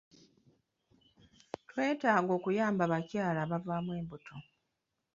Twetaaga 1.69 2.31
okuyamba 2.37 2.81
abakyala 2.87 3.39
abavaamu 3.43 3.91
embuto. 3.99 4.35